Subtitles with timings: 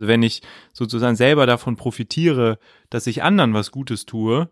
[0.00, 0.42] Wenn ich
[0.72, 2.58] sozusagen selber davon profitiere,
[2.88, 4.50] dass ich anderen was Gutes tue,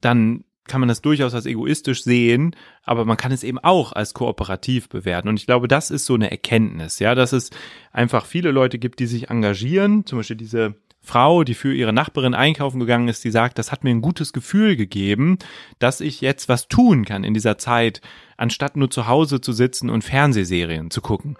[0.00, 4.14] dann kann man das durchaus als egoistisch sehen, aber man kann es eben auch als
[4.14, 5.28] kooperativ bewerten.
[5.28, 7.50] Und ich glaube, das ist so eine Erkenntnis, ja, dass es
[7.92, 10.06] einfach viele Leute gibt, die sich engagieren.
[10.06, 13.84] Zum Beispiel diese Frau, die für ihre Nachbarin einkaufen gegangen ist, die sagt, das hat
[13.84, 15.38] mir ein gutes Gefühl gegeben,
[15.78, 18.00] dass ich jetzt was tun kann in dieser Zeit,
[18.38, 21.36] anstatt nur zu Hause zu sitzen und Fernsehserien zu gucken.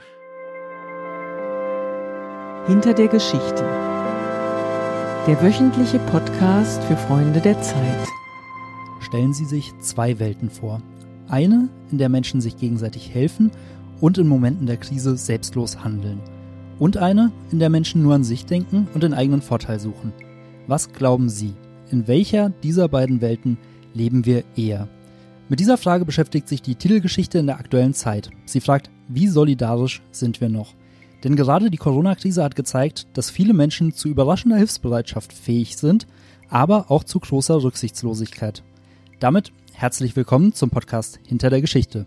[2.67, 3.63] Hinter der Geschichte.
[5.27, 8.09] Der wöchentliche Podcast für Freunde der Zeit
[9.01, 10.81] stellen Sie sich zwei Welten vor.
[11.29, 13.51] Eine, in der Menschen sich gegenseitig helfen
[14.01, 16.23] und in Momenten der Krise selbstlos handeln.
[16.79, 20.15] Und eine, in der Menschen nur an sich denken und den eigenen Vorteil suchen.
[20.67, 21.53] Was glauben Sie?
[21.91, 23.59] In welcher dieser beiden Welten
[23.93, 24.89] leben wir eher?
[25.51, 28.31] Mit dieser Frage beschäftigt sich die Titelgeschichte in der aktuellen Zeit.
[28.47, 30.73] Sie fragt, wie solidarisch sind wir noch?
[31.25, 36.07] Denn gerade die Corona-Krise hat gezeigt, dass viele Menschen zu überraschender Hilfsbereitschaft fähig sind,
[36.51, 38.63] aber auch zu großer Rücksichtslosigkeit.
[39.21, 42.07] Damit herzlich willkommen zum Podcast Hinter der Geschichte.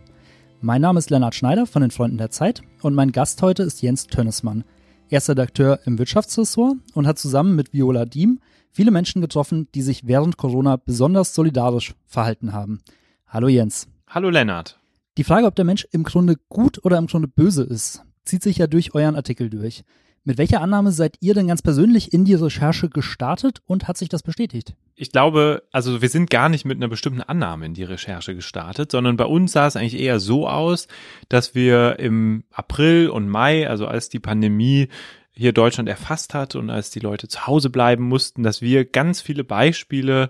[0.62, 3.82] Mein Name ist Lennart Schneider von den Freunden der Zeit und mein Gast heute ist
[3.82, 4.64] Jens Tönnesmann.
[5.09, 8.40] Er ist Redakteur im Wirtschaftsressort und hat zusammen mit Viola Diem
[8.72, 12.81] viele Menschen getroffen, die sich während Corona besonders solidarisch verhalten haben.
[13.28, 13.88] Hallo Jens.
[14.08, 14.80] Hallo Lennart.
[15.18, 18.58] Die Frage, ob der Mensch im Grunde gut oder im Grunde böse ist, zieht sich
[18.58, 19.83] ja durch euren Artikel durch.
[20.28, 24.09] Mit welcher Annahme seid ihr denn ganz persönlich in die Recherche gestartet und hat sich
[24.09, 24.75] das bestätigt?
[24.95, 28.92] Ich glaube, also wir sind gar nicht mit einer bestimmten Annahme in die Recherche gestartet,
[28.92, 30.89] sondern bei uns sah es eigentlich eher so aus,
[31.30, 34.89] dass wir im April und Mai, also als die Pandemie
[35.31, 39.22] hier Deutschland erfasst hat und als die Leute zu Hause bleiben mussten, dass wir ganz
[39.22, 40.30] viele Beispiele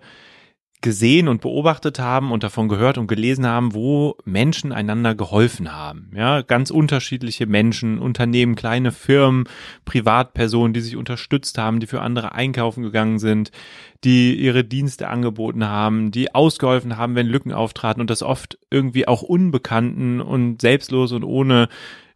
[0.81, 6.11] gesehen und beobachtet haben und davon gehört und gelesen haben, wo Menschen einander geholfen haben.
[6.15, 9.45] Ja, ganz unterschiedliche Menschen, Unternehmen, kleine Firmen,
[9.85, 13.51] Privatpersonen, die sich unterstützt haben, die für andere einkaufen gegangen sind,
[14.03, 19.07] die ihre Dienste angeboten haben, die ausgeholfen haben, wenn Lücken auftraten und das oft irgendwie
[19.07, 21.69] auch unbekannten und selbstlos und ohne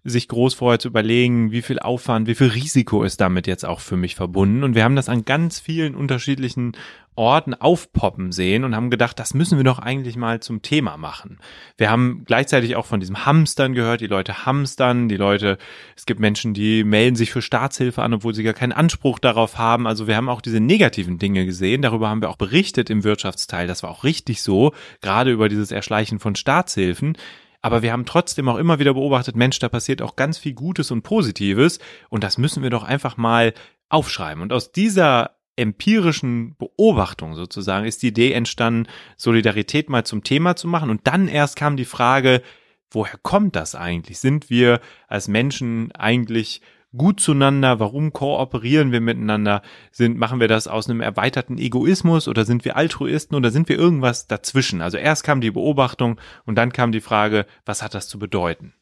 [0.03, 3.79] sich groß vorher zu überlegen, wie viel Aufwand, wie viel Risiko ist damit jetzt auch
[3.79, 4.63] für mich verbunden.
[4.63, 6.71] Und wir haben das an ganz vielen unterschiedlichen
[7.15, 11.39] Orten aufpoppen sehen und haben gedacht, das müssen wir doch eigentlich mal zum Thema machen.
[11.77, 15.57] Wir haben gleichzeitig auch von diesem Hamstern gehört, die Leute hamstern, die Leute,
[15.97, 19.57] es gibt Menschen, die melden sich für Staatshilfe an, obwohl sie gar keinen Anspruch darauf
[19.57, 19.87] haben.
[19.87, 23.67] Also wir haben auch diese negativen Dinge gesehen, darüber haben wir auch berichtet im Wirtschaftsteil,
[23.67, 27.17] das war auch richtig so, gerade über dieses Erschleichen von Staatshilfen.
[27.61, 30.91] Aber wir haben trotzdem auch immer wieder beobachtet, Mensch, da passiert auch ganz viel Gutes
[30.91, 31.79] und Positives
[32.09, 33.53] und das müssen wir doch einfach mal
[33.89, 34.41] aufschreiben.
[34.41, 40.67] Und aus dieser empirischen Beobachtung sozusagen ist die Idee entstanden, Solidarität mal zum Thema zu
[40.67, 40.89] machen.
[40.89, 42.41] Und dann erst kam die Frage,
[42.89, 44.19] woher kommt das eigentlich?
[44.19, 46.61] Sind wir als Menschen eigentlich
[46.95, 47.79] gut zueinander?
[47.79, 49.61] Warum kooperieren wir miteinander?
[49.91, 53.77] Sind, machen wir das aus einem erweiterten Egoismus oder sind wir Altruisten oder sind wir
[53.77, 54.81] irgendwas dazwischen?
[54.81, 58.73] Also erst kam die Beobachtung und dann kam die Frage, was hat das zu bedeuten?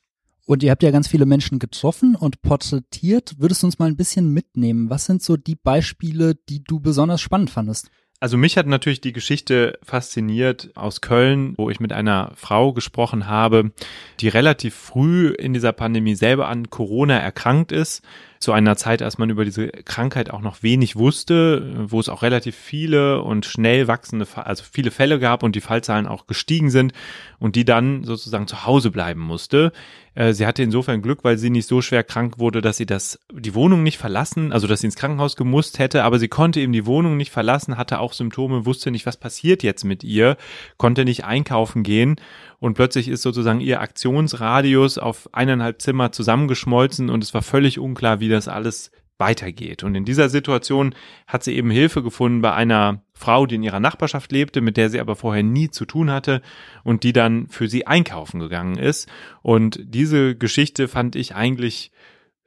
[0.50, 3.36] Und ihr habt ja ganz viele Menschen getroffen und porträtiert.
[3.38, 4.90] Würdest du uns mal ein bisschen mitnehmen?
[4.90, 7.92] Was sind so die Beispiele, die du besonders spannend fandest?
[8.20, 13.28] Also mich hat natürlich die Geschichte fasziniert aus Köln, wo ich mit einer Frau gesprochen
[13.28, 13.74] habe,
[14.22, 18.04] die relativ früh in dieser Pandemie selber an Corona erkrankt ist.
[18.39, 22.22] Zu einer Zeit, als man über diese Krankheit auch noch wenig wusste, wo es auch
[22.22, 26.94] relativ viele und schnell wachsende, also viele Fälle gab und die Fallzahlen auch gestiegen sind
[27.39, 29.73] und die dann sozusagen zu Hause bleiben musste.
[30.16, 33.19] Äh, sie hatte insofern Glück, weil sie nicht so schwer krank wurde, dass sie das,
[33.31, 36.73] die Wohnung nicht verlassen, also dass sie ins Krankenhaus gemusst hätte, aber sie konnte eben
[36.73, 40.38] die Wohnung nicht verlassen, hatte auch Symptome, wusste nicht, was passiert jetzt mit ihr,
[40.77, 42.17] konnte nicht einkaufen gehen
[42.59, 48.20] und plötzlich ist sozusagen ihr Aktionsradius auf eineinhalb Zimmer zusammengeschmolzen und es war völlig unklar,
[48.20, 49.84] wie das alles weitergeht.
[49.84, 50.96] Und in dieser Situation
[51.28, 54.90] hat sie eben Hilfe gefunden bei einer Frau, die in ihrer Nachbarschaft lebte, mit der
[54.90, 56.42] sie aber vorher nie zu tun hatte
[56.84, 59.09] und die dann für sie einkaufen gegangen ist.
[59.42, 61.92] Und diese Geschichte fand ich eigentlich,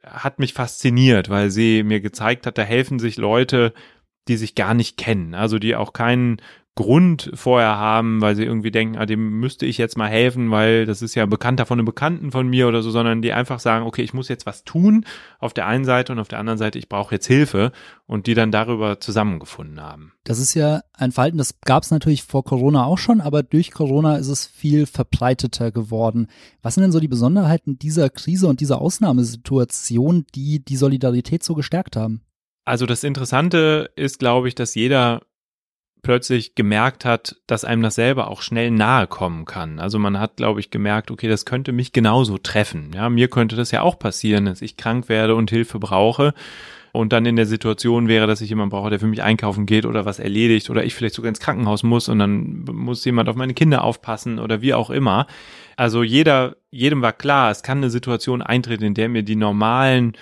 [0.03, 3.73] hat mich fasziniert, weil sie mir gezeigt hat, da helfen sich Leute,
[4.27, 6.37] die sich gar nicht kennen, also die auch keinen
[6.75, 10.87] Grund vorher haben, weil sie irgendwie denken, ah, dem müsste ich jetzt mal helfen, weil
[10.87, 13.59] das ist ja ein Bekannter von einem Bekannten von mir oder so, sondern die einfach
[13.59, 15.05] sagen, okay, ich muss jetzt was tun
[15.37, 17.71] auf der einen Seite und auf der anderen Seite, ich brauche jetzt Hilfe
[18.07, 20.13] und die dann darüber zusammengefunden haben.
[20.23, 23.71] Das ist ja ein Verhalten, das gab es natürlich vor Corona auch schon, aber durch
[23.71, 26.27] Corona ist es viel verbreiteter geworden.
[26.63, 31.53] Was sind denn so die Besonderheiten dieser Krise und dieser Ausnahmesituation, die die Solidarität so
[31.53, 32.21] gestärkt haben?
[32.65, 35.21] Also das Interessante ist, glaube ich, dass jeder
[36.03, 39.79] plötzlich gemerkt hat, dass einem das selber auch schnell nahe kommen kann.
[39.79, 42.91] Also man hat, glaube ich, gemerkt, okay, das könnte mich genauso treffen.
[42.93, 46.33] Ja, mir könnte das ja auch passieren, dass ich krank werde und Hilfe brauche.
[46.93, 49.87] und dann in der Situation wäre, dass ich jemanden brauche, der für mich einkaufen geht
[49.87, 53.35] oder was erledigt oder ich vielleicht sogar ins Krankenhaus muss und dann muss jemand auf
[53.35, 55.25] meine Kinder aufpassen oder wie auch immer.
[55.75, 60.13] Also jeder, jedem war klar, es kann eine Situation eintreten, in der mir die normalen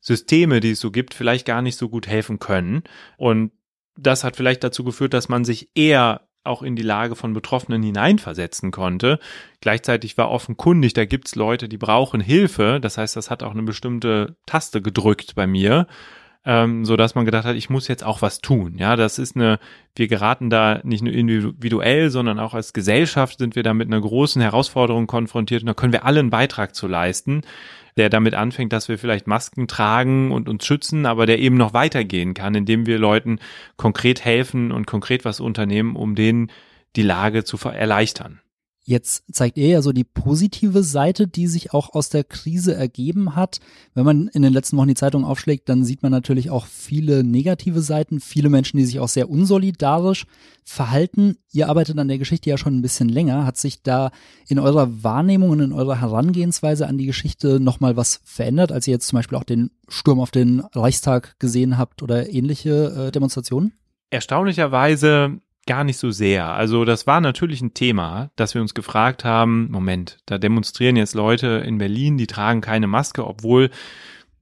[0.00, 2.82] Systeme, die es so gibt, vielleicht gar nicht so gut helfen können.
[3.16, 3.52] Und
[3.96, 7.82] das hat vielleicht dazu geführt, dass man sich eher auch in die Lage von Betroffenen
[7.82, 9.18] hineinversetzen konnte.
[9.60, 12.80] Gleichzeitig war offenkundig, da gibt's Leute, die brauchen Hilfe.
[12.80, 15.86] Das heißt, das hat auch eine bestimmte Taste gedrückt bei mir,
[16.44, 18.76] ähm, so dass man gedacht hat, ich muss jetzt auch was tun.
[18.76, 19.60] Ja, das ist eine,
[19.94, 24.00] wir geraten da nicht nur individuell, sondern auch als Gesellschaft sind wir da mit einer
[24.00, 27.42] großen Herausforderung konfrontiert und da können wir alle einen Beitrag zu leisten
[27.96, 31.74] der damit anfängt, dass wir vielleicht Masken tragen und uns schützen, aber der eben noch
[31.74, 33.38] weitergehen kann, indem wir Leuten
[33.76, 36.50] konkret helfen und konkret was unternehmen, um denen
[36.96, 38.41] die Lage zu erleichtern.
[38.84, 43.36] Jetzt zeigt er ja so die positive Seite, die sich auch aus der Krise ergeben
[43.36, 43.60] hat.
[43.94, 47.22] Wenn man in den letzten Wochen die Zeitung aufschlägt, dann sieht man natürlich auch viele
[47.22, 50.26] negative Seiten, viele Menschen, die sich auch sehr unsolidarisch
[50.64, 51.36] verhalten.
[51.52, 53.46] Ihr arbeitet an der Geschichte ja schon ein bisschen länger.
[53.46, 54.10] Hat sich da
[54.48, 58.94] in eurer Wahrnehmung und in eurer Herangehensweise an die Geschichte nochmal was verändert, als ihr
[58.94, 63.74] jetzt zum Beispiel auch den Sturm auf den Reichstag gesehen habt oder ähnliche äh, Demonstrationen?
[64.10, 66.52] Erstaunlicherweise gar nicht so sehr.
[66.52, 71.14] Also das war natürlich ein Thema, dass wir uns gefragt haben, Moment, da demonstrieren jetzt
[71.14, 73.70] Leute in Berlin, die tragen keine Maske, obwohl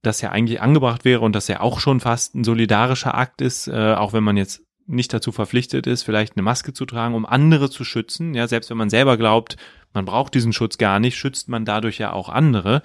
[0.02, 3.68] das ja eigentlich angebracht wäre und das ja auch schon fast ein solidarischer Akt ist,
[3.68, 7.26] äh, auch wenn man jetzt nicht dazu verpflichtet ist, vielleicht eine Maske zu tragen, um
[7.26, 8.34] andere zu schützen.
[8.34, 9.56] Ja, selbst wenn man selber glaubt,
[9.92, 12.82] man braucht diesen Schutz gar nicht, schützt man dadurch ja auch andere.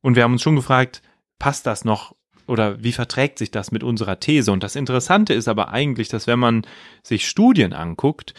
[0.00, 1.02] Und wir haben uns schon gefragt,
[1.38, 2.14] passt das noch
[2.48, 4.52] oder wie verträgt sich das mit unserer These?
[4.52, 6.62] Und das Interessante ist aber eigentlich, dass wenn man
[7.02, 8.34] sich Studien anguckt,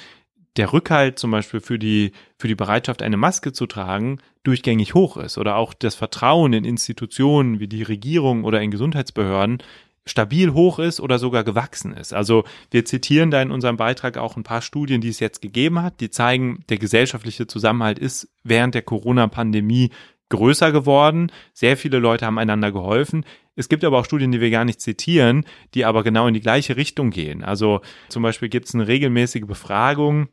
[0.58, 5.18] der Rückhalt zum Beispiel für die, für die Bereitschaft, eine Maske zu tragen, durchgängig hoch
[5.18, 9.62] ist oder auch das Vertrauen in Institutionen wie die Regierung oder in Gesundheitsbehörden
[10.06, 12.14] stabil hoch ist oder sogar gewachsen ist.
[12.14, 15.82] Also wir zitieren da in unserem Beitrag auch ein paar Studien, die es jetzt gegeben
[15.82, 19.92] hat, die zeigen, der gesellschaftliche Zusammenhalt ist während der Corona-Pandemie
[20.30, 21.32] größer geworden.
[21.54, 23.26] Sehr viele Leute haben einander geholfen.
[23.60, 26.40] Es gibt aber auch Studien, die wir gar nicht zitieren, die aber genau in die
[26.40, 27.44] gleiche Richtung gehen.
[27.44, 30.30] Also zum Beispiel gibt es eine regelmäßige Befragung,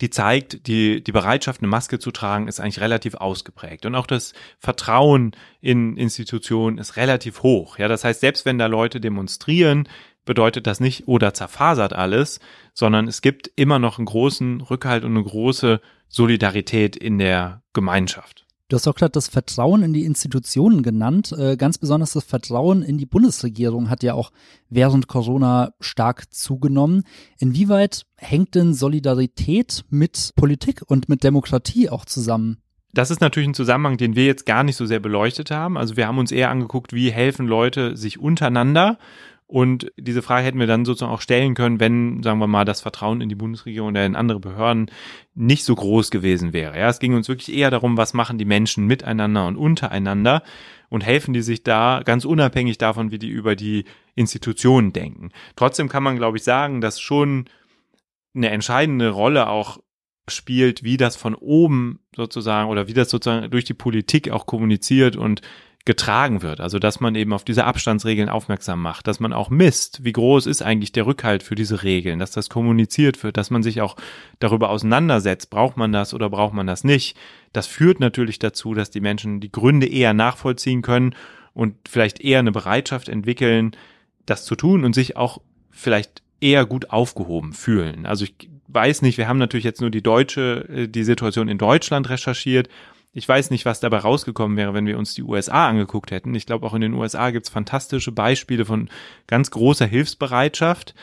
[0.00, 3.86] die zeigt, die, die Bereitschaft, eine Maske zu tragen, ist eigentlich relativ ausgeprägt.
[3.86, 7.78] Und auch das Vertrauen in Institutionen ist relativ hoch.
[7.78, 9.88] Ja, das heißt, selbst wenn da Leute demonstrieren,
[10.24, 12.40] bedeutet das nicht, oder oh, zerfasert alles,
[12.74, 18.41] sondern es gibt immer noch einen großen Rückhalt und eine große Solidarität in der Gemeinschaft.
[18.72, 21.30] Du hast auch gerade das Vertrauen in die Institutionen genannt.
[21.36, 24.32] Äh, ganz besonders das Vertrauen in die Bundesregierung hat ja auch
[24.70, 27.02] während Corona stark zugenommen.
[27.38, 32.62] Inwieweit hängt denn Solidarität mit Politik und mit Demokratie auch zusammen?
[32.94, 35.76] Das ist natürlich ein Zusammenhang, den wir jetzt gar nicht so sehr beleuchtet haben.
[35.76, 38.96] Also wir haben uns eher angeguckt, wie helfen Leute sich untereinander
[39.52, 42.80] und diese Frage hätten wir dann sozusagen auch stellen können, wenn, sagen wir mal, das
[42.80, 44.90] Vertrauen in die Bundesregierung oder in andere Behörden
[45.34, 46.78] nicht so groß gewesen wäre.
[46.78, 50.42] Ja, es ging uns wirklich eher darum, was machen die Menschen miteinander und untereinander
[50.88, 53.84] und helfen die sich da ganz unabhängig davon, wie die über die
[54.14, 55.32] Institutionen denken.
[55.54, 57.44] Trotzdem kann man, glaube ich, sagen, dass schon
[58.34, 59.80] eine entscheidende Rolle auch
[60.30, 65.14] spielt, wie das von oben sozusagen oder wie das sozusagen durch die Politik auch kommuniziert
[65.14, 65.42] und
[65.84, 66.60] getragen wird.
[66.60, 70.46] Also dass man eben auf diese Abstandsregeln aufmerksam macht, dass man auch misst, wie groß
[70.46, 73.96] ist eigentlich der Rückhalt für diese Regeln, dass das kommuniziert wird, dass man sich auch
[74.38, 77.16] darüber auseinandersetzt, braucht man das oder braucht man das nicht.
[77.52, 81.14] Das führt natürlich dazu, dass die Menschen die Gründe eher nachvollziehen können
[81.52, 83.72] und vielleicht eher eine Bereitschaft entwickeln,
[84.24, 85.40] das zu tun und sich auch
[85.70, 88.06] vielleicht eher gut aufgehoben fühlen.
[88.06, 91.58] Also ich weiß nicht, wir haben natürlich jetzt nur die deutsche, äh, die Situation in
[91.58, 92.68] Deutschland recherchiert,
[93.12, 96.34] ich weiß nicht, was dabei rausgekommen wäre, wenn wir uns die USA angeguckt hätten.
[96.34, 98.88] Ich glaube, auch in den USA gibt's fantastische Beispiele von
[99.26, 100.94] ganz großer Hilfsbereitschaft.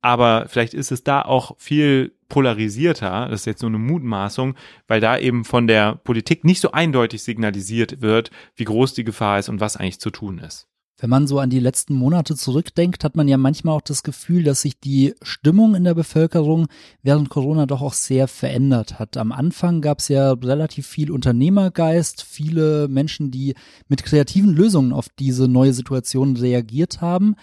[0.00, 4.54] Aber vielleicht ist es da auch viel polarisierter, das ist jetzt nur eine Mutmaßung,
[4.88, 9.38] weil da eben von der Politik nicht so eindeutig signalisiert wird, wie groß die Gefahr
[9.38, 10.69] ist und was eigentlich zu tun ist.
[11.00, 14.44] Wenn man so an die letzten Monate zurückdenkt, hat man ja manchmal auch das Gefühl,
[14.44, 16.66] dass sich die Stimmung in der Bevölkerung
[17.02, 19.16] während Corona doch auch sehr verändert hat.
[19.16, 23.54] Am Anfang gab es ja relativ viel Unternehmergeist, viele Menschen, die
[23.88, 27.34] mit kreativen Lösungen auf diese neue Situation reagiert haben.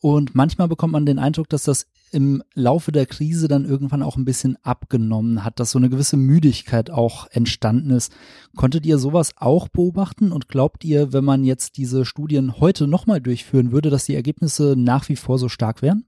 [0.00, 4.16] Und manchmal bekommt man den Eindruck, dass das im Laufe der Krise dann irgendwann auch
[4.16, 8.12] ein bisschen abgenommen hat, dass so eine gewisse Müdigkeit auch entstanden ist.
[8.54, 13.20] Konntet ihr sowas auch beobachten und glaubt ihr, wenn man jetzt diese Studien heute nochmal
[13.20, 16.04] durchführen würde, dass die Ergebnisse nach wie vor so stark wären?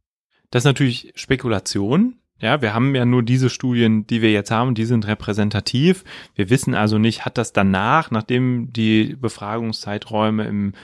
[0.51, 2.17] Das ist natürlich Spekulation.
[2.41, 6.05] Ja, wir haben ja nur diese Studien, die wir jetzt haben, die sind repräsentativ.
[6.35, 10.75] Wir wissen also nicht, hat das danach, nachdem die Befragungszeiträume im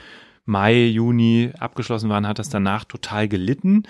[0.45, 3.83] Mai, Juni abgeschlossen waren, hat das danach total gelitten.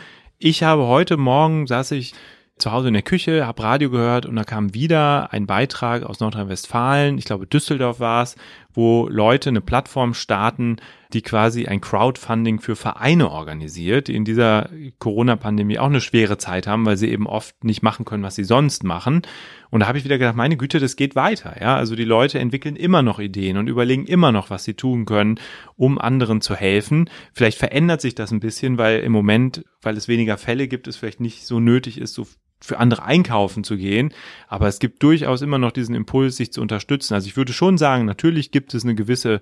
[0.43, 2.15] Ich habe heute Morgen, saß ich
[2.57, 6.19] zu Hause in der Küche, habe Radio gehört und da kam wieder ein Beitrag aus
[6.19, 8.35] Nordrhein-Westfalen, ich glaube Düsseldorf war es,
[8.73, 10.77] wo Leute eine Plattform starten,
[11.13, 16.67] die quasi ein Crowdfunding für Vereine organisiert, die in dieser Corona-Pandemie auch eine schwere Zeit
[16.67, 19.23] haben, weil sie eben oft nicht machen können, was sie sonst machen.
[19.69, 21.55] Und da habe ich wieder gedacht, meine Güte, das geht weiter.
[21.59, 25.05] Ja, also die Leute entwickeln immer noch Ideen und überlegen immer noch, was sie tun
[25.05, 25.39] können,
[25.75, 27.09] um anderen zu helfen.
[27.33, 30.97] Vielleicht verändert sich das ein bisschen, weil im Moment, weil es weniger Fälle gibt, es
[30.97, 32.25] vielleicht nicht so nötig ist, so
[32.63, 34.13] für andere einkaufen zu gehen.
[34.47, 37.13] Aber es gibt durchaus immer noch diesen Impuls, sich zu unterstützen.
[37.13, 39.41] Also ich würde schon sagen, natürlich gibt es eine gewisse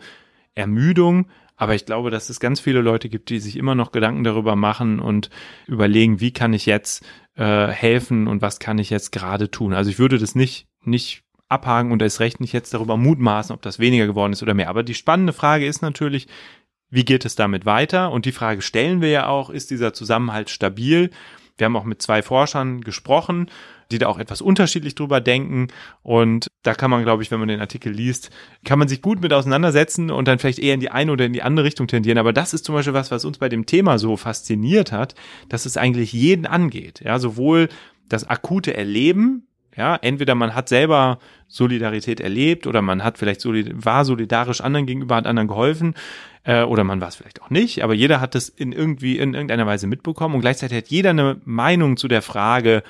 [0.55, 4.23] Ermüdung, aber ich glaube, dass es ganz viele Leute gibt, die sich immer noch Gedanken
[4.23, 5.29] darüber machen und
[5.67, 9.73] überlegen, wie kann ich jetzt äh, helfen und was kann ich jetzt gerade tun.
[9.73, 13.61] Also ich würde das nicht, nicht abhaken und erst recht nicht jetzt darüber mutmaßen, ob
[13.61, 14.69] das weniger geworden ist oder mehr.
[14.69, 16.27] Aber die spannende Frage ist natürlich,
[16.89, 18.11] wie geht es damit weiter?
[18.11, 21.11] Und die Frage stellen wir ja auch, ist dieser Zusammenhalt stabil?
[21.59, 23.49] Wir haben auch mit zwei Forschern gesprochen,
[23.91, 25.67] die da auch etwas unterschiedlich drüber denken.
[26.03, 28.29] Und da kann man, glaube ich, wenn man den Artikel liest,
[28.63, 31.33] kann man sich gut mit auseinandersetzen und dann vielleicht eher in die eine oder in
[31.33, 32.17] die andere Richtung tendieren.
[32.17, 35.15] Aber das ist zum Beispiel was, was uns bei dem Thema so fasziniert hat,
[35.49, 37.01] dass es eigentlich jeden angeht.
[37.03, 37.69] Ja, sowohl
[38.07, 39.47] das akute Erleben,
[39.79, 44.86] ja, entweder man hat selber Solidarität erlebt oder man hat vielleicht solid war solidarisch anderen
[44.86, 45.95] gegenüber, hat anderen geholfen
[46.43, 49.33] äh, oder man war es vielleicht auch nicht, aber jeder hat es in irgendwie in
[49.33, 52.83] irgendeiner Weise mitbekommen und gleichzeitig hat jeder eine Meinung zu der Frage,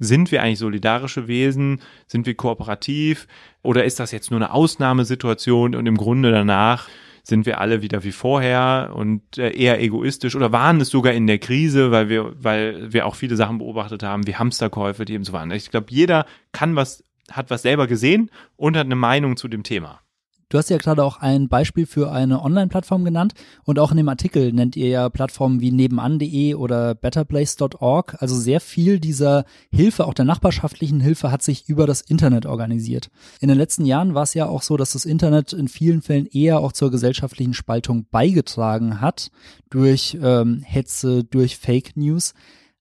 [0.00, 1.80] sind wir eigentlich solidarische Wesen?
[2.08, 3.28] Sind wir kooperativ?
[3.62, 6.88] Oder ist das jetzt nur eine Ausnahmesituation und im Grunde danach
[7.24, 11.26] sind wir alle wieder wie vorher und äh, eher egoistisch oder waren es sogar in
[11.26, 15.24] der Krise, weil wir, weil wir auch viele Sachen beobachtet haben, wie Hamsterkäufe, die eben
[15.24, 15.50] so waren.
[15.50, 19.62] Ich glaube, jeder kann was, hat was selber gesehen und hat eine Meinung zu dem
[19.62, 20.03] Thema.
[20.48, 23.34] Du hast ja gerade auch ein Beispiel für eine Online-Plattform genannt
[23.64, 28.16] und auch in dem Artikel nennt ihr ja Plattformen wie nebenan.de oder betterplace.org.
[28.20, 33.10] Also sehr viel dieser Hilfe, auch der nachbarschaftlichen Hilfe, hat sich über das Internet organisiert.
[33.40, 36.26] In den letzten Jahren war es ja auch so, dass das Internet in vielen Fällen
[36.26, 39.30] eher auch zur gesellschaftlichen Spaltung beigetragen hat
[39.70, 42.34] durch ähm, Hetze, durch Fake News.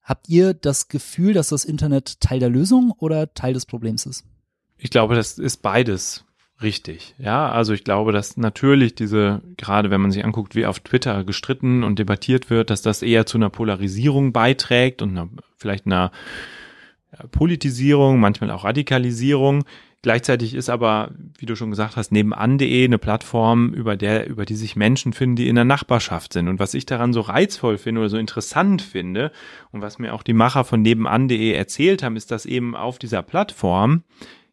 [0.04, 4.26] Habt ihr das Gefühl, dass das Internet Teil der Lösung oder Teil des Problems ist?
[4.78, 6.26] Ich glaube, das ist beides
[6.62, 7.16] richtig.
[7.18, 11.24] Ja, also ich glaube, dass natürlich diese, gerade wenn man sich anguckt, wie auf Twitter
[11.24, 16.12] gestritten und debattiert wird, dass das eher zu einer Polarisierung beiträgt und einer, vielleicht einer
[17.32, 19.64] Politisierung, manchmal auch Radikalisierung.
[20.02, 24.56] Gleichzeitig ist aber, wie du schon gesagt hast, nebenan.de eine Plattform, über der, über die
[24.56, 26.50] sich Menschen finden, die in der Nachbarschaft sind.
[26.50, 29.32] Und was ich daran so reizvoll finde oder so interessant finde
[29.72, 33.22] und was mir auch die Macher von nebenan.de erzählt haben, ist, dass eben auf dieser
[33.22, 34.04] Plattform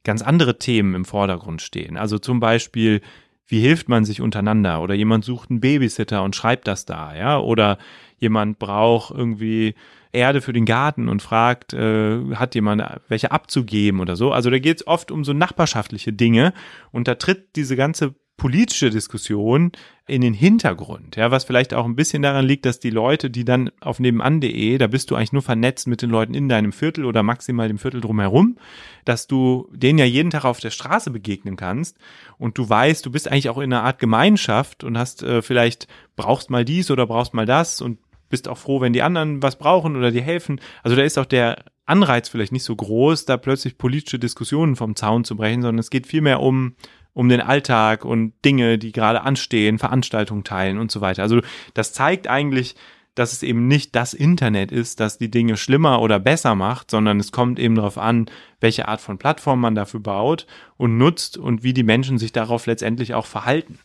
[0.04, 1.96] ganz andere Themen im Vordergrund stehen.
[1.96, 3.00] Also zum Beispiel,
[3.46, 4.80] wie hilft man sich untereinander?
[4.80, 7.38] Oder jemand sucht einen Babysitter und schreibt das da, ja?
[7.38, 7.78] Oder
[8.18, 9.74] jemand braucht irgendwie
[10.12, 14.32] Erde für den Garten und fragt, äh, hat jemand welche abzugeben oder so.
[14.32, 16.52] Also da geht es oft um so nachbarschaftliche Dinge
[16.90, 19.70] und da tritt diese ganze politische Diskussion
[20.06, 23.44] in den Hintergrund, ja, was vielleicht auch ein bisschen daran liegt, dass die Leute, die
[23.44, 27.04] dann auf nebenan.de, da bist du eigentlich nur vernetzt mit den Leuten in deinem Viertel
[27.04, 28.56] oder maximal dem Viertel drumherum,
[29.04, 31.98] dass du denen ja jeden Tag auf der Straße begegnen kannst
[32.38, 35.86] und du weißt, du bist eigentlich auch in einer Art Gemeinschaft und hast äh, vielleicht
[36.16, 37.98] brauchst mal dies oder brauchst mal das und
[38.30, 40.62] bist auch froh, wenn die anderen was brauchen oder dir helfen.
[40.82, 44.96] Also da ist auch der Anreiz vielleicht nicht so groß, da plötzlich politische Diskussionen vom
[44.96, 46.76] Zaun zu brechen, sondern es geht vielmehr um
[47.12, 51.22] um den Alltag und Dinge, die gerade anstehen, Veranstaltungen teilen und so weiter.
[51.22, 51.40] Also
[51.74, 52.76] das zeigt eigentlich,
[53.14, 57.18] dass es eben nicht das Internet ist, das die Dinge schlimmer oder besser macht, sondern
[57.20, 58.26] es kommt eben darauf an,
[58.60, 62.66] welche Art von Plattform man dafür baut und nutzt und wie die Menschen sich darauf
[62.66, 63.78] letztendlich auch verhalten.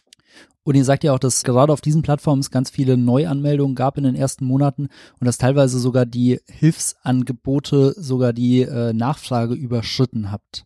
[0.64, 4.00] Und ihr sagt ja auch, dass gerade auf diesen Plattformen es ganz viele Neuanmeldungen gab
[4.00, 4.90] in den ersten Monaten
[5.20, 10.66] und dass teilweise sogar die Hilfsangebote sogar die äh, Nachfrage überschritten habt.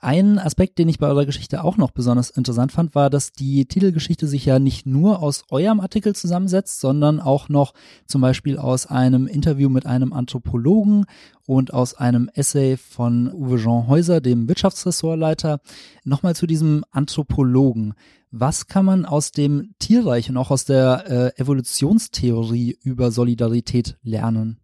[0.00, 3.66] Ein Aspekt, den ich bei eurer Geschichte auch noch besonders interessant fand, war, dass die
[3.66, 7.74] Titelgeschichte sich ja nicht nur aus eurem Artikel zusammensetzt, sondern auch noch
[8.06, 11.06] zum Beispiel aus einem Interview mit einem Anthropologen
[11.46, 15.60] und aus einem Essay von Uwe Jean Häuser, dem Wirtschaftsressortleiter.
[16.04, 17.94] Nochmal zu diesem Anthropologen.
[18.30, 24.60] Was kann man aus dem Tierreich und auch aus der äh, Evolutionstheorie über Solidarität lernen?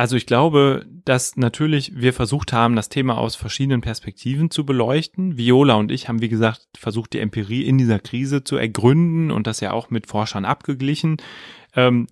[0.00, 5.36] Also ich glaube, dass natürlich wir versucht haben, das Thema aus verschiedenen Perspektiven zu beleuchten.
[5.36, 9.46] Viola und ich haben, wie gesagt, versucht, die Empirie in dieser Krise zu ergründen und
[9.46, 11.18] das ja auch mit Forschern abgeglichen.
[11.76, 12.06] Ähm,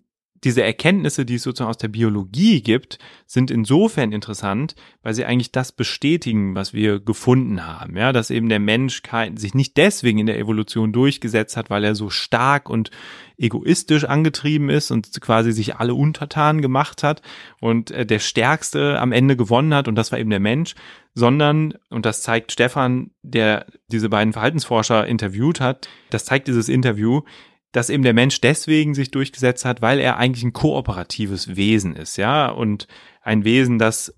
[0.45, 5.53] diese Erkenntnisse, die es sozusagen aus der Biologie gibt, sind insofern interessant, weil sie eigentlich
[5.53, 7.97] das bestätigen, was wir gefunden haben.
[7.97, 9.03] Ja, dass eben der Mensch
[9.37, 12.91] sich nicht deswegen in der Evolution durchgesetzt hat, weil er so stark und
[13.37, 17.23] egoistisch angetrieben ist und quasi sich alle untertan gemacht hat
[17.61, 20.75] und äh, der Stärkste am Ende gewonnen hat und das war eben der Mensch,
[21.15, 27.23] sondern, und das zeigt Stefan, der diese beiden Verhaltensforscher interviewt hat, das zeigt dieses Interview,
[27.73, 32.17] dass eben der Mensch deswegen sich durchgesetzt hat, weil er eigentlich ein kooperatives Wesen ist,
[32.17, 32.87] ja, und
[33.23, 34.15] ein Wesen, das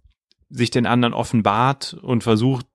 [0.49, 2.67] sich den anderen offenbart und versucht,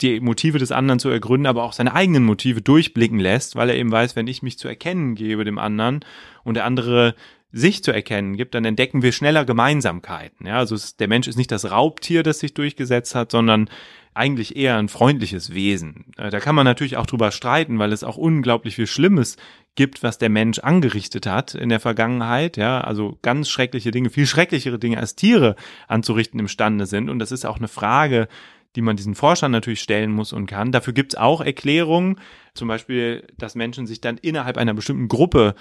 [0.00, 3.76] die Motive des anderen zu ergründen, aber auch seine eigenen Motive durchblicken lässt, weil er
[3.76, 6.00] eben weiß, wenn ich mich zu erkennen gebe dem anderen
[6.44, 7.14] und der andere
[7.52, 10.46] sich zu erkennen gibt, dann entdecken wir schneller Gemeinsamkeiten.
[10.46, 13.68] Ja, also es, der Mensch ist nicht das Raubtier, das sich durchgesetzt hat, sondern
[14.14, 16.06] eigentlich eher ein freundliches Wesen.
[16.16, 19.36] Äh, da kann man natürlich auch drüber streiten, weil es auch unglaublich viel Schlimmes
[19.74, 24.26] gibt, was der Mensch angerichtet hat in der Vergangenheit, ja, also ganz schreckliche Dinge, viel
[24.26, 25.56] schrecklichere Dinge als Tiere
[25.88, 27.08] anzurichten imstande sind.
[27.08, 28.28] Und das ist auch eine Frage,
[28.76, 30.72] die man diesen Forschern natürlich stellen muss und kann.
[30.72, 32.18] Dafür gibt es auch Erklärungen,
[32.54, 35.54] zum Beispiel, dass Menschen sich dann innerhalb einer bestimmten Gruppe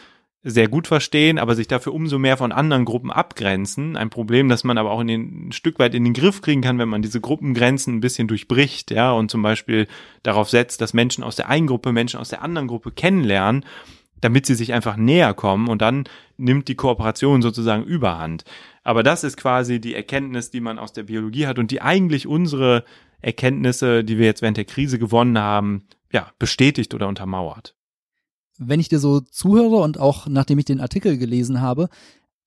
[0.43, 3.95] sehr gut verstehen, aber sich dafür umso mehr von anderen Gruppen abgrenzen.
[3.95, 6.61] Ein Problem, das man aber auch in den, ein Stück weit in den Griff kriegen
[6.61, 9.87] kann, wenn man diese Gruppengrenzen ein bisschen durchbricht, ja, und zum Beispiel
[10.23, 13.65] darauf setzt, dass Menschen aus der einen Gruppe Menschen aus der anderen Gruppe kennenlernen,
[14.19, 16.05] damit sie sich einfach näher kommen und dann
[16.37, 18.43] nimmt die Kooperation sozusagen überhand.
[18.83, 22.25] Aber das ist quasi die Erkenntnis, die man aus der Biologie hat und die eigentlich
[22.25, 22.83] unsere
[23.21, 27.75] Erkenntnisse, die wir jetzt während der Krise gewonnen haben, ja, bestätigt oder untermauert
[28.63, 31.89] wenn ich dir so zuhöre und auch nachdem ich den Artikel gelesen habe,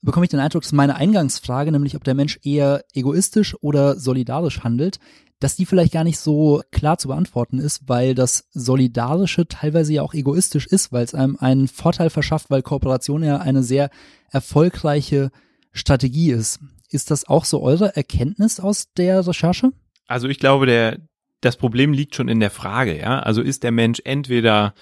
[0.01, 4.61] bekomme ich den Eindruck, dass meine Eingangsfrage, nämlich ob der Mensch eher egoistisch oder solidarisch
[4.61, 4.99] handelt,
[5.41, 10.03] dass die vielleicht gar nicht so klar zu beantworten ist, weil das Solidarische teilweise ja
[10.03, 13.91] auch egoistisch ist, weil es einem einen Vorteil verschafft, weil Kooperation ja eine sehr
[14.31, 15.31] erfolgreiche
[15.73, 16.61] Strategie ist.
[16.89, 19.73] Ist das auch so eure Erkenntnis aus der Recherche?
[20.07, 20.99] Also ich glaube, der,
[21.41, 23.19] das Problem liegt schon in der Frage, ja.
[23.19, 24.75] Also ist der Mensch entweder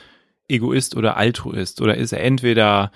[0.53, 2.91] Egoist oder Altruist oder ist er entweder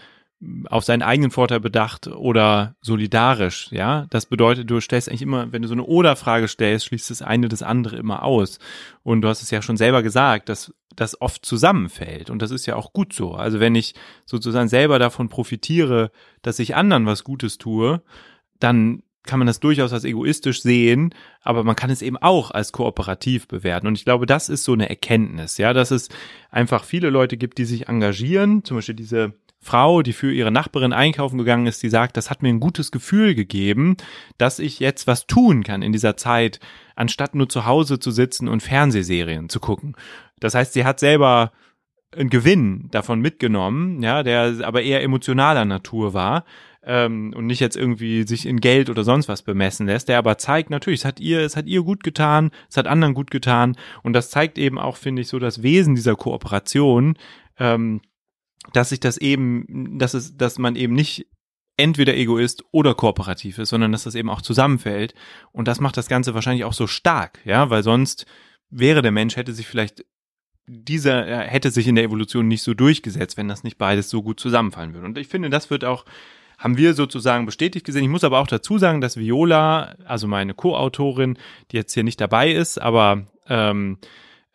[0.68, 4.06] auf seinen eigenen Vorteil bedacht oder solidarisch, ja?
[4.10, 7.48] Das bedeutet, du stellst eigentlich immer, wenn du so eine Oder-Frage stellst, schließt das eine
[7.48, 8.58] das andere immer aus.
[9.02, 12.28] Und du hast es ja schon selber gesagt, dass das oft zusammenfällt.
[12.28, 13.32] Und das ist ja auch gut so.
[13.32, 13.94] Also wenn ich
[14.26, 16.10] sozusagen selber davon profitiere,
[16.42, 18.02] dass ich anderen was Gutes tue,
[18.58, 22.72] dann kann man das durchaus als egoistisch sehen, aber man kann es eben auch als
[22.72, 23.86] kooperativ bewerten.
[23.86, 26.08] Und ich glaube, das ist so eine Erkenntnis, ja, dass es
[26.50, 28.64] einfach viele Leute gibt, die sich engagieren.
[28.64, 32.42] Zum Beispiel diese Frau, die für ihre Nachbarin einkaufen gegangen ist, die sagt, das hat
[32.42, 33.96] mir ein gutes Gefühl gegeben,
[34.38, 36.60] dass ich jetzt was tun kann in dieser Zeit,
[36.94, 39.96] anstatt nur zu Hause zu sitzen und Fernsehserien zu gucken.
[40.38, 41.52] Das heißt, sie hat selber
[42.12, 46.44] einen Gewinn davon mitgenommen, ja, der aber eher emotionaler Natur war
[46.86, 50.38] ähm, und nicht jetzt irgendwie sich in Geld oder sonst was bemessen lässt, der aber
[50.38, 53.76] zeigt natürlich, es hat ihr, es hat ihr gut getan, es hat anderen gut getan
[54.02, 57.18] und das zeigt eben auch, finde ich, so das Wesen dieser Kooperation,
[57.58, 58.00] ähm,
[58.72, 61.26] dass sich das eben, dass es, dass man eben nicht
[61.76, 65.12] entweder Egoist oder kooperativ ist, sondern dass das eben auch zusammenfällt
[65.52, 68.26] und das macht das Ganze wahrscheinlich auch so stark, ja, weil sonst
[68.70, 70.04] wäre der Mensch hätte sich vielleicht
[70.68, 74.22] dieser äh, hätte sich in der Evolution nicht so durchgesetzt, wenn das nicht beides so
[74.22, 75.06] gut zusammenfallen würde.
[75.06, 76.04] Und ich finde, das wird auch
[76.58, 78.04] haben wir sozusagen bestätigt gesehen.
[78.04, 81.38] Ich muss aber auch dazu sagen, dass Viola, also meine Co-Autorin,
[81.70, 83.98] die jetzt hier nicht dabei ist, aber ähm,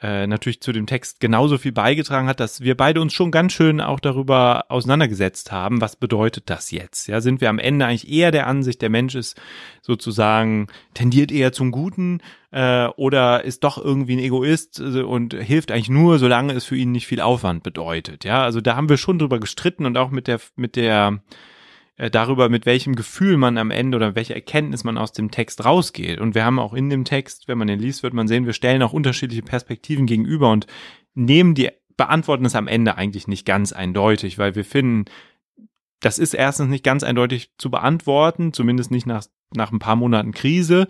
[0.01, 3.53] äh, natürlich zu dem Text genauso viel beigetragen hat, dass wir beide uns schon ganz
[3.53, 7.07] schön auch darüber auseinandergesetzt haben, was bedeutet das jetzt?
[7.07, 9.39] Ja, sind wir am Ende eigentlich eher der Ansicht, der Mensch ist
[9.83, 15.71] sozusagen tendiert eher zum Guten äh, oder ist doch irgendwie ein Egoist äh, und hilft
[15.71, 18.23] eigentlich nur, solange es für ihn nicht viel Aufwand bedeutet.
[18.23, 21.21] Ja, also da haben wir schon drüber gestritten und auch mit der mit der
[22.09, 26.19] darüber, mit welchem Gefühl man am Ende oder welche Erkenntnis man aus dem Text rausgeht.
[26.19, 28.53] Und wir haben auch in dem Text, wenn man den liest, wird man sehen, wir
[28.53, 30.65] stellen auch unterschiedliche Perspektiven gegenüber und
[31.13, 35.05] nehmen die, beantworten es am Ende eigentlich nicht ganz eindeutig, weil wir finden,
[35.99, 40.31] das ist erstens nicht ganz eindeutig zu beantworten, zumindest nicht nach, nach ein paar Monaten
[40.31, 40.87] Krise.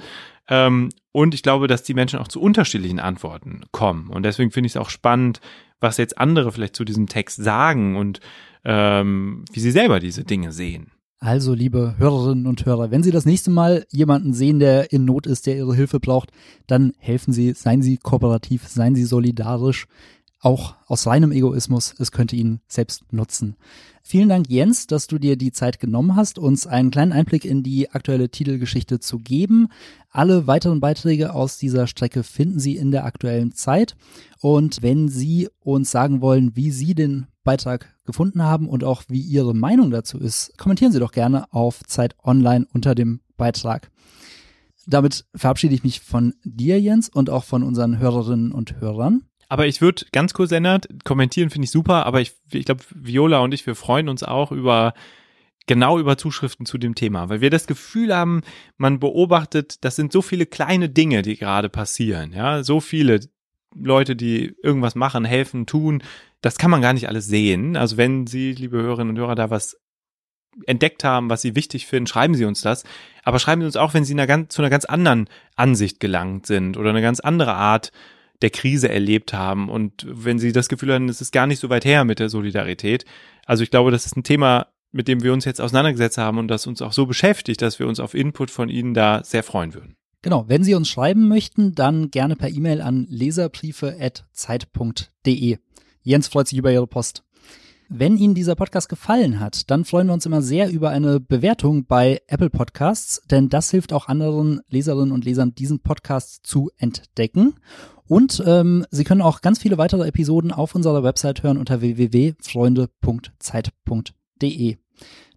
[0.47, 4.10] Ähm, und ich glaube, dass die Menschen auch zu unterschiedlichen Antworten kommen.
[4.10, 5.41] Und deswegen finde ich es auch spannend,
[5.82, 8.21] was jetzt andere vielleicht zu diesem Text sagen und
[8.63, 10.91] ähm, wie sie selber diese Dinge sehen.
[11.23, 15.27] Also, liebe Hörerinnen und Hörer, wenn Sie das nächste Mal jemanden sehen, der in Not
[15.27, 16.31] ist, der Ihre Hilfe braucht,
[16.65, 19.86] dann helfen Sie, seien Sie kooperativ, seien Sie solidarisch,
[20.39, 23.55] auch aus reinem Egoismus, es könnte Ihnen selbst nutzen.
[24.01, 27.62] Vielen Dank, Jens, dass du dir die Zeit genommen hast, uns einen kleinen Einblick in
[27.62, 29.67] die aktuelle Titelgeschichte zu geben.
[30.10, 33.95] Alle weiteren Beiträge aus dieser Strecke finden Sie in der aktuellen Zeit.
[34.39, 39.21] Und wenn Sie uns sagen wollen, wie Sie den Beitrag gefunden haben und auch wie
[39.21, 43.89] Ihre Meinung dazu ist, kommentieren Sie doch gerne auf Zeit Online unter dem Beitrag.
[44.86, 49.24] Damit verabschiede ich mich von dir, Jens, und auch von unseren Hörerinnen und Hörern.
[49.47, 53.39] Aber ich würde ganz kurz ändern, kommentieren finde ich super, aber ich, ich glaube, Viola
[53.39, 54.93] und ich, wir freuen uns auch über
[55.67, 58.41] genau über Zuschriften zu dem Thema, weil wir das Gefühl haben,
[58.78, 63.19] man beobachtet, das sind so viele kleine Dinge, die gerade passieren, ja, so viele
[63.76, 66.04] Leute, die irgendwas machen, helfen, tun,
[66.41, 67.77] das kann man gar nicht alles sehen.
[67.77, 69.77] Also wenn Sie, liebe Hörerinnen und Hörer, da was
[70.65, 72.84] entdeckt haben, was Sie wichtig finden, schreiben Sie uns das.
[73.23, 76.45] Aber schreiben Sie uns auch, wenn Sie einer ganz, zu einer ganz anderen Ansicht gelangt
[76.45, 77.91] sind oder eine ganz andere Art
[78.41, 81.69] der Krise erlebt haben und wenn Sie das Gefühl haben, es ist gar nicht so
[81.69, 83.06] weit her mit der Solidarität.
[83.45, 86.47] Also ich glaube, das ist ein Thema, mit dem wir uns jetzt auseinandergesetzt haben und
[86.47, 89.73] das uns auch so beschäftigt, dass wir uns auf Input von Ihnen da sehr freuen
[89.73, 89.95] würden.
[90.23, 95.58] Genau, wenn Sie uns schreiben möchten, dann gerne per E-Mail an leserbriefe.zeit.de.
[96.03, 97.23] Jens freut sich über Ihre Post.
[97.93, 101.83] Wenn Ihnen dieser Podcast gefallen hat, dann freuen wir uns immer sehr über eine Bewertung
[101.85, 107.55] bei Apple Podcasts, denn das hilft auch anderen Leserinnen und Lesern, diesen Podcast zu entdecken.
[108.07, 114.77] Und ähm, Sie können auch ganz viele weitere Episoden auf unserer Website hören unter www.freunde.zeit.de.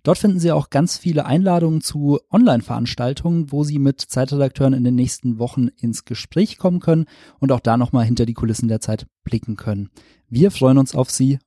[0.05, 4.95] Dort finden Sie auch ganz viele Einladungen zu Online-Veranstaltungen, wo Sie mit Zeitredakteuren in den
[4.95, 7.07] nächsten Wochen ins Gespräch kommen können
[7.41, 9.89] und auch da nochmal hinter die Kulissen der Zeit blicken können.
[10.29, 11.39] Wir freuen uns auf Sie